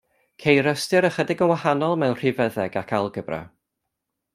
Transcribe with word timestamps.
Ceir 0.45 0.69
ystyr 0.71 1.07
ychydig 1.11 1.43
yn 1.47 1.53
wahanol 1.53 1.95
mewn 2.05 2.19
rhifyddeg 2.23 2.83
ac 2.83 2.99
algebra. 3.03 3.45